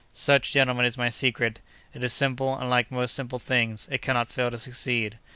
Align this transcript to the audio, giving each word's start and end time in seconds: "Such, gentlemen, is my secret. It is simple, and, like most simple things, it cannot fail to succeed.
"Such, 0.13 0.51
gentlemen, 0.51 0.85
is 0.87 0.97
my 0.97 1.09
secret. 1.09 1.59
It 1.93 2.03
is 2.03 2.11
simple, 2.11 2.57
and, 2.57 2.71
like 2.71 2.89
most 2.89 3.13
simple 3.13 3.37
things, 3.37 3.87
it 3.91 4.01
cannot 4.01 4.29
fail 4.29 4.49
to 4.49 4.57
succeed. 4.57 5.19